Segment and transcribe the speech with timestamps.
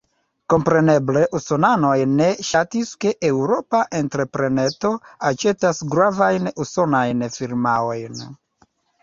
[0.51, 4.91] Kompreneble usonanoj ne ŝatis, ke eŭropa entrepreneto
[5.33, 8.21] aĉetas gravajn usonajn firmaojn.